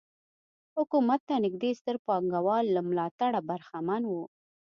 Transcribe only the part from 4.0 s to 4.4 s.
وو.